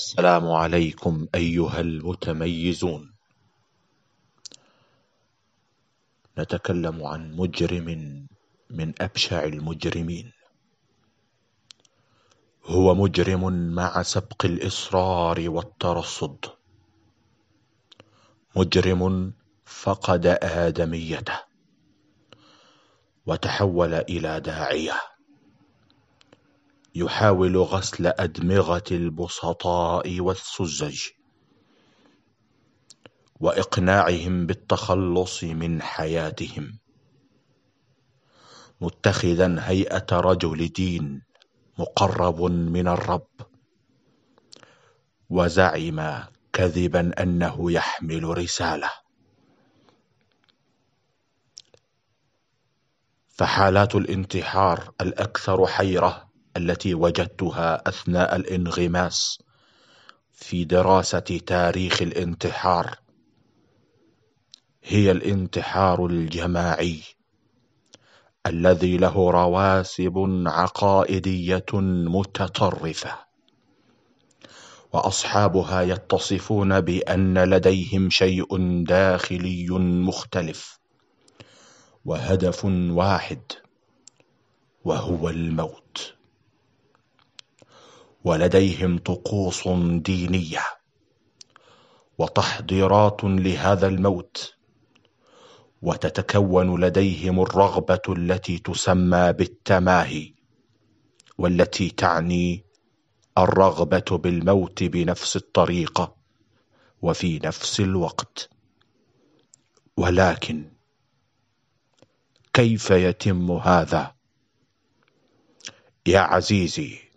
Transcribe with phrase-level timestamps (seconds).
[0.00, 3.12] السلام عليكم أيها المتميزون.
[6.38, 7.88] نتكلم عن مجرم
[8.70, 10.32] من أبشع المجرمين.
[12.64, 16.44] هو مجرم مع سبق الإصرار والترصد.
[18.56, 19.32] مجرم
[19.64, 21.38] فقد آدميته
[23.26, 25.09] وتحول إلى داعية.
[26.94, 31.00] يحاول غسل أدمغة البسطاء والسذج
[33.40, 36.78] وإقناعهم بالتخلص من حياتهم.
[38.80, 41.22] متخذا هيئة رجل دين
[41.78, 43.28] مقرب من الرب.
[45.30, 48.90] وزعم كذبا أنه يحمل رسالة.
[53.28, 59.38] فحالات الانتحار الأكثر حيرة التي وجدتها أثناء الانغماس
[60.32, 62.98] في دراسة تاريخ الانتحار.
[64.82, 67.02] هي الانتحار الجماعي
[68.46, 73.18] الذي له رواسب عقائدية متطرفة
[74.92, 80.78] وأصحابها يتصفون بأن لديهم شيء داخلي مختلف
[82.04, 83.40] وهدف واحد
[84.84, 85.79] وهو الموت.
[88.24, 89.68] ولديهم طقوس
[90.02, 90.64] دينية.
[92.18, 94.54] وتحضيرات لهذا الموت.
[95.82, 100.34] وتتكون لديهم الرغبة التي تسمى بالتماهي.
[101.38, 102.64] والتي تعني
[103.38, 106.16] الرغبة بالموت بنفس الطريقة
[107.02, 108.50] وفي نفس الوقت.
[109.96, 110.70] ولكن
[112.52, 114.14] كيف يتم هذا؟
[116.06, 117.09] يا عزيزي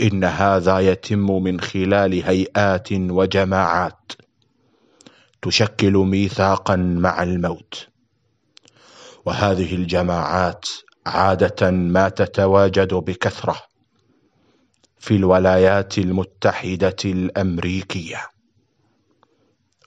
[0.00, 4.12] إن هذا يتم من خلال هيئات وجماعات
[5.42, 7.88] تشكل ميثاقا مع الموت.
[9.26, 10.68] وهذه الجماعات
[11.06, 13.56] عادة ما تتواجد بكثرة
[14.98, 18.26] في الولايات المتحدة الأمريكية.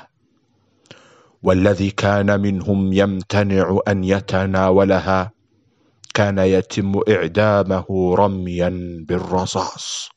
[1.43, 5.31] والذي كان منهم يمتنع أن يتناولها
[6.15, 8.69] كان يتم إعدامه رميا
[9.07, 10.09] بالرصاص.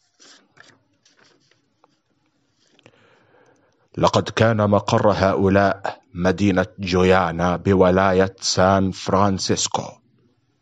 [3.97, 9.83] لقد كان مقر هؤلاء مدينة جويانا بولاية سان فرانسيسكو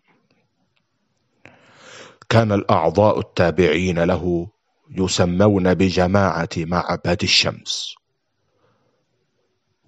[2.30, 4.48] كان الأعضاء التابعين له
[4.92, 7.96] يسمون بجماعة معبد الشمس.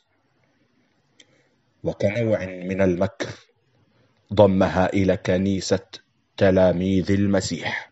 [1.83, 3.33] وكنوع من المكر
[4.33, 5.85] ضمها إلى كنيسة
[6.37, 7.91] تلاميذ المسيح.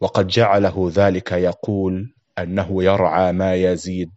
[0.00, 4.12] وقد جعله ذلك يقول أنه يرعى ما يزيد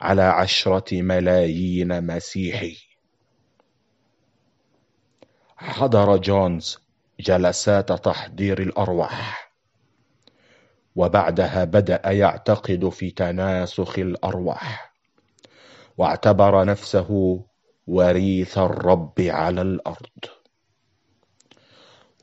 [0.00, 2.76] على عشرة ملايين مسيحي.
[5.56, 6.78] حضر جونز
[7.20, 9.41] جلسات تحضير الأرواح.
[10.96, 14.92] وبعدها بدأ يعتقد في تناسخ الأرواح.
[15.98, 17.40] واعتبر نفسه
[17.86, 20.24] وريث الرب على الأرض.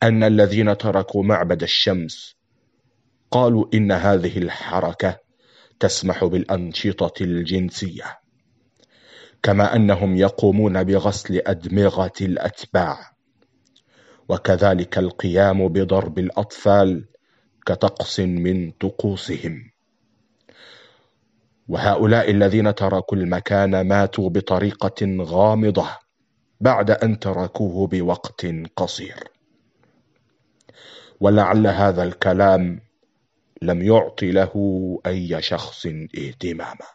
[0.03, 2.37] أن الذين تركوا معبد الشمس
[3.31, 5.19] قالوا إن هذه الحركة
[5.81, 8.21] تسمح بالأنشطة الجنسية
[9.43, 13.11] كما أنهم يقومون بغسل أدمغة الأتباع
[14.29, 17.09] وكذلك القيام بضرب الأطفال
[17.67, 19.71] كطقس من طقوسهم.
[21.69, 25.89] وهؤلاء الذين تركوا المكان ماتوا بطريقة غامضة
[26.61, 29.40] بعد أن تركوه بوقت قصير.
[31.21, 32.81] ولعل هذا الكلام
[33.63, 34.55] لم يعط له
[35.07, 35.87] أي شخص
[36.19, 36.87] اهتماما.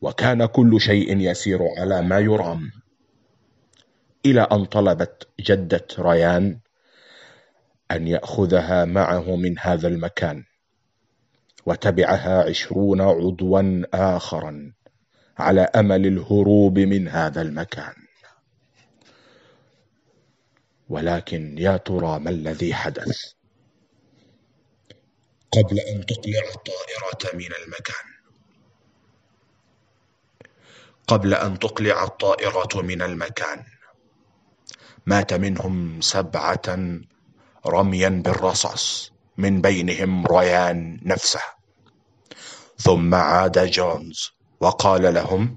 [0.00, 2.70] وكان كل شيء يسير على ما يرام.
[4.26, 6.58] إلى أن طلبت جدة ريان
[7.90, 10.44] أن يأخذها معه من هذا المكان
[11.66, 14.72] وتبعها عشرون عضوا آخرا.
[15.38, 17.94] على أمل الهروب من هذا المكان.
[20.88, 23.32] ولكن يا ترى ما الذي حدث؟
[25.52, 28.06] قبل أن تقلع الطائرة من المكان.
[31.06, 33.64] قبل أن تقلع الطائرة من المكان.
[35.06, 36.98] مات منهم سبعة
[37.66, 41.40] رميا بالرصاص من بينهم ريان نفسه.
[42.78, 45.56] ثم عاد جونز وقال لهم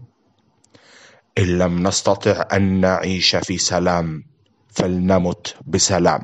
[1.37, 4.23] إن لم نستطع أن نعيش في سلام
[4.69, 6.23] فلنمت بسلام.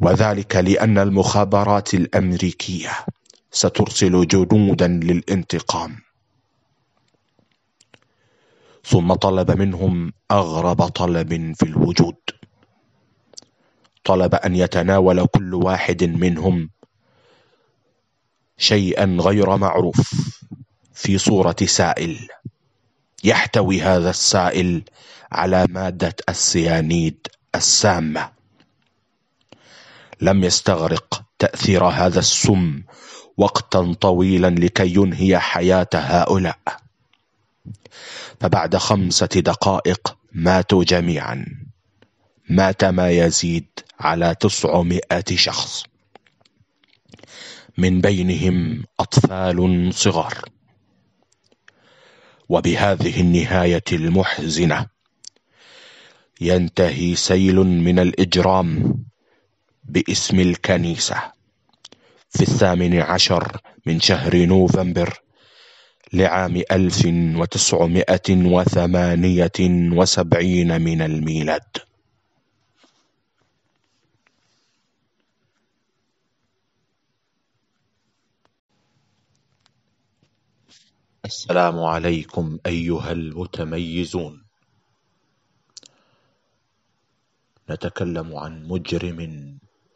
[0.00, 2.90] وذلك لأن المخابرات الأمريكية
[3.50, 5.96] سترسل جنودا للانتقام.
[8.84, 12.16] ثم طلب منهم أغرب طلب في الوجود.
[14.04, 16.70] طلب أن يتناول كل واحد منهم
[18.56, 20.34] شيئا غير معروف.
[20.94, 22.28] في صورة سائل.
[23.24, 24.82] يحتوي هذا السائل
[25.32, 28.30] على مادة السيانيد السامة.
[30.20, 32.82] لم يستغرق تأثير هذا السم
[33.36, 36.58] وقتا طويلا لكي ينهي حياة هؤلاء.
[38.40, 41.46] فبعد خمسة دقائق ماتوا جميعا.
[42.48, 43.66] مات ما يزيد
[44.00, 45.84] على تسعمائة شخص.
[47.78, 50.53] من بينهم أطفال صغار.
[52.48, 54.86] وبهذه النهاية المحزنة.
[56.40, 58.96] ينتهي سيل من الإجرام
[59.84, 61.16] باسم الكنيسة.
[62.30, 65.20] في الثامن عشر من شهر نوفمبر
[66.12, 67.06] لعام ألف
[67.40, 69.58] وتسعمائة وثمانية
[69.98, 71.62] وسبعين من الميلاد.
[81.24, 84.44] السلام عليكم أيها المتميزون.
[87.70, 89.20] نتكلم عن مجرم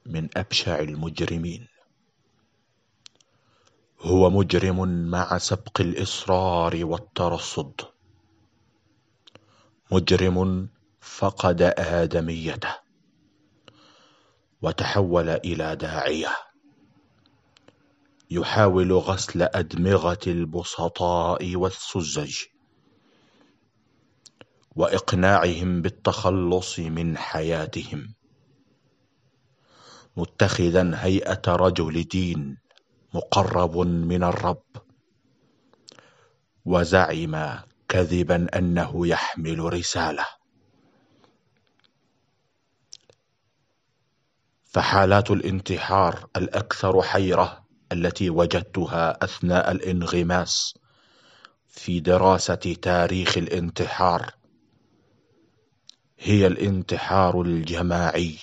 [0.06, 1.68] من أبشع المجرمين.
[4.00, 7.80] هو مجرم مع سبق الإصرار والترصد.
[9.92, 10.68] مجرم
[11.00, 12.74] فقد آدميته
[14.62, 16.47] وتحول إلى داعية.
[18.30, 22.36] يحاول غسل أدمغة البسطاء والسذج
[24.76, 28.14] وإقناعهم بالتخلص من حياتهم
[30.16, 32.58] متخذا هيئة رجل دين
[33.14, 34.62] مقرب من الرب.
[36.64, 37.58] وزعم
[37.88, 40.26] كذبا أنه يحمل رسالة.
[44.64, 50.74] فحالات الانتحار الأكثر حيرة التي وجدتها أثناء الانغماس
[51.68, 54.34] في دراسة تاريخ الانتحار.
[56.18, 58.38] هي الانتحار الجماعي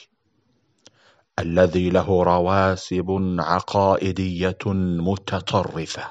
[1.40, 6.08] الذي له رواسب عقائدية متطرفة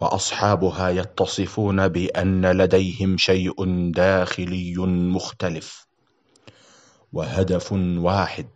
[0.00, 5.86] وأصحابها يتصفون بأن لديهم شيء داخلي مختلف
[7.12, 8.48] وهدف واحد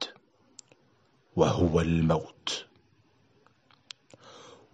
[1.36, 2.33] وهو الموت.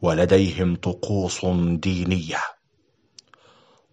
[0.02, 1.47] ولديهم طقوس
[1.83, 2.40] دينية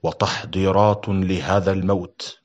[0.03, 2.39] وتحضيرات لهذا الموت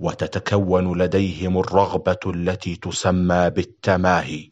[0.00, 4.50] وتتكون لديهم الرغبة التي تسمى بالتماهي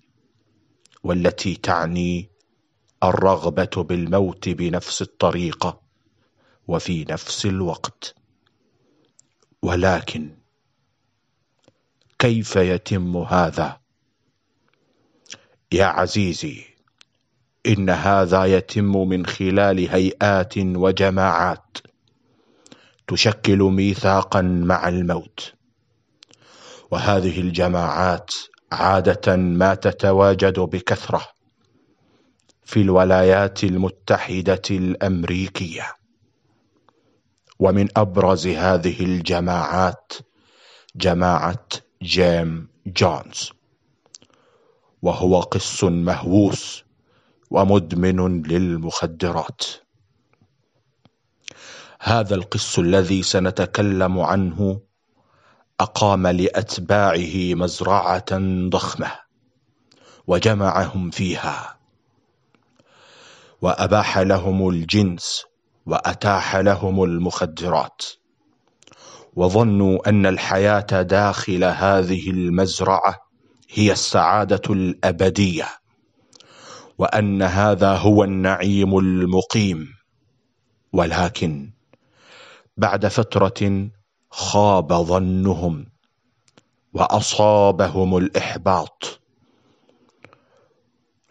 [1.05, 2.31] والتي تعني
[3.03, 5.81] الرغبة بالموت بنفس الطريقة
[6.69, 8.15] وفي نفس الوقت.
[9.63, 10.39] ولكن
[12.19, 13.81] كيف يتم هذا؟
[15.73, 16.78] يا عزيزي
[17.69, 21.79] إن هذا يتم من خلال هيئات وجماعات
[23.09, 25.53] تشكل ميثاقا مع الموت.
[26.91, 28.35] وهذه الجماعات
[28.73, 31.27] عادة ما تتواجد بكثرة
[32.65, 35.93] في الولايات المتحدة الأمريكية.
[37.59, 40.13] ومن أبرز هذه الجماعات
[40.97, 41.67] جماعة
[42.03, 43.53] جيم جونز
[45.03, 46.88] وهو قس مهووس.
[47.51, 49.63] ومدمن للمخدرات.
[52.01, 54.81] هذا القس الذي سنتكلم عنه
[55.81, 58.39] أقام لأتباعه مزرعة
[58.69, 59.11] ضخمة
[60.27, 61.79] وجمعهم فيها.
[63.63, 65.45] وأباح لهم الجنس
[65.87, 68.03] وأتاح لهم المخدرات.
[69.37, 73.15] وظنوا أن الحياة داخل هذه المزرعة
[73.71, 75.69] هي السعادة الأبدية.
[76.99, 79.89] وأن هذا هو النعيم المقيم.
[80.93, 81.71] ولكن
[82.77, 83.91] بعد فترة
[84.31, 85.87] خاب ظنهم
[86.93, 89.21] وأصابهم الإحباط.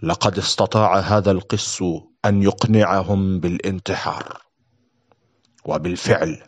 [0.03, 1.83] لقد استطاع هذا القس
[2.25, 4.41] أن يقنعهم بالانتحار
[5.65, 6.43] وبالفعل.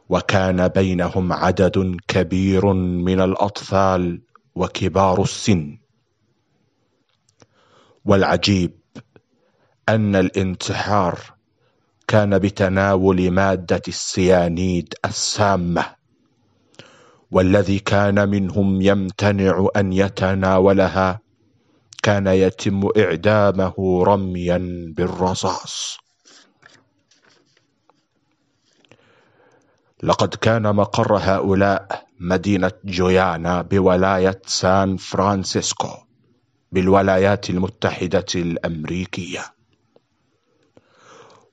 [0.08, 4.22] وكان بينهم عدد كبير من الأطفال
[4.54, 5.78] وكبار السن.
[8.04, 8.80] والعجيب
[9.88, 11.20] أن الانتحار
[12.08, 15.84] كان بتناول مادة السيانيد السامة
[17.30, 21.20] والذي كان منهم يمتنع أن يتناولها
[22.06, 24.58] كان يتم إعدامه رميا
[24.96, 25.98] بالرصاص.
[30.02, 35.88] لقد كان مقر هؤلاء مدينة جويانا بولاية سان فرانسيسكو
[36.72, 39.44] بالولايات المتحدة الأمريكية.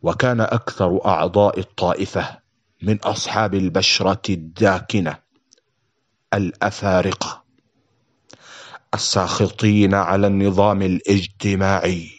[0.01, 2.39] وكان أكثر أعضاء الطائفة
[2.81, 5.17] من أصحاب البشرة الداكنة
[6.33, 7.42] الأفارقة.
[8.93, 12.09] الساخطين على النظام الاجتماعي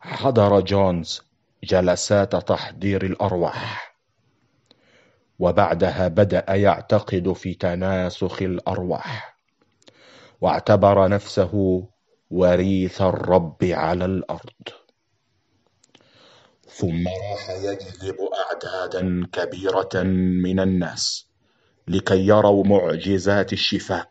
[0.00, 1.22] حضر جونز
[1.64, 3.87] جلسات تحضير الأرواح.
[5.38, 9.38] وبعدها بدأ يعتقد في تناسخ الأرواح.
[10.40, 11.84] واعتبر نفسه
[12.30, 14.68] وريث الرب على الأرض.
[16.68, 20.02] ثم راح يجذب أعدادا كبيرة
[20.42, 21.28] من الناس
[21.88, 24.10] لكي يروا معجزات الشفاء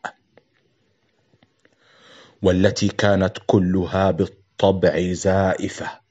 [2.41, 6.06] والتي كانت كلها بالطبع زائفة.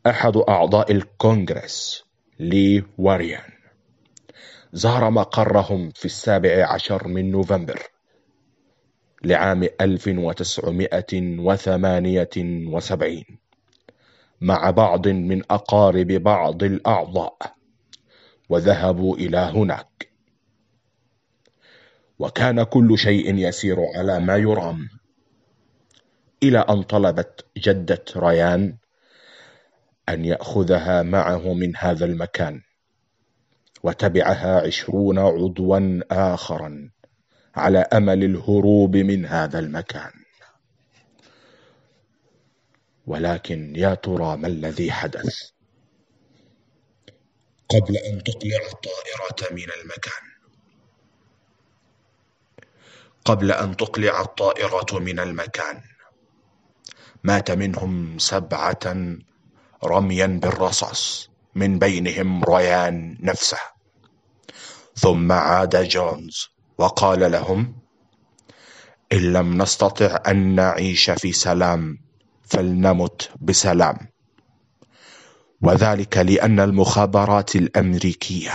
[0.07, 2.05] أحد أعضاء الكونغرس
[2.41, 3.53] لي واريان
[4.73, 7.83] زار مقرهم في السابع عشر من نوفمبر.
[9.25, 12.69] لعام 1978
[14.41, 17.39] مع بعض من أقارب بعض الأعضاء
[18.49, 20.09] وذهبوا إلى هناك.
[22.19, 24.89] وكان كل شيء يسير على ما يرام.
[26.43, 28.77] إلى أن طلبت جدة ريان
[30.09, 32.61] أن يأخذها معه من هذا المكان
[33.83, 36.91] وتبعها عشرون عضوا آخرا.
[37.59, 40.13] على أمل الهروب من هذا المكان.
[43.07, 45.51] ولكن يا ترى ما الذي حدث؟
[47.69, 50.25] قبل أن تقلع الطائرة من المكان.
[53.25, 55.83] قبل أن تقلع الطائرة من المكان.
[57.25, 59.17] مات منهم سبعة
[59.85, 63.59] رميا بالرصاص من بينهم ريان نفسه.
[64.97, 66.58] ثم عاد جونز.
[66.79, 67.75] وقال لهم
[69.13, 71.99] إن لم نستطع أن نعيش في سلام
[72.43, 73.97] فلنمت بسلام.
[75.63, 78.53] وذلك لأن المخابرات الأمريكية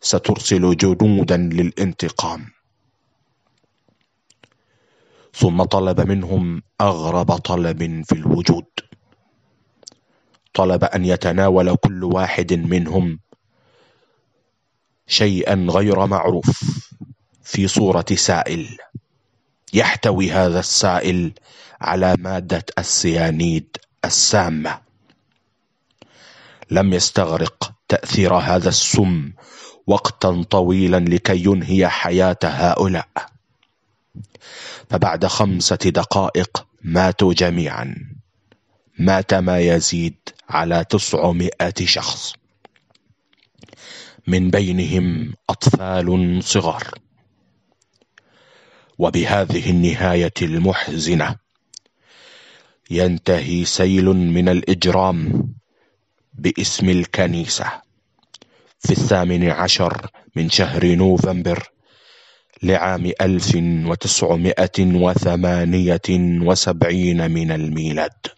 [0.00, 2.46] سترسل جنودا للانتقام.
[5.34, 8.66] ثم طلب منهم أغرب طلب في الوجود.
[10.54, 13.20] طلب أن يتناول كل واحد منهم
[15.06, 16.64] شيئا غير معروف.
[17.46, 18.78] في صورة سائل.
[19.72, 21.32] يحتوي هذا السائل
[21.80, 24.80] على مادة السيانيد السامة.
[26.70, 29.32] لم يستغرق تأثير هذا السم
[29.86, 33.08] وقتا طويلا لكي ينهي حياة هؤلاء.
[34.90, 37.94] فبعد خمسة دقائق ماتوا جميعا.
[38.98, 40.16] مات ما يزيد
[40.48, 42.34] على تسعمائة شخص.
[44.26, 47.05] من بينهم أطفال صغار.
[48.98, 51.36] وبهذه النهاية المحزنة.
[52.90, 55.48] ينتهي سيل من الإجرام
[56.34, 57.66] باسم الكنيسة.
[58.78, 60.06] في الثامن عشر
[60.36, 61.68] من شهر نوفمبر
[62.62, 63.56] لعام ألف
[63.86, 66.08] وتسعمائة وثمانية
[66.48, 68.35] وسبعين من الميلاد.